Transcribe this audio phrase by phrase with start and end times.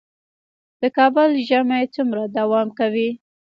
[0.81, 3.09] د کابل ژمی څومره دوام کوي؟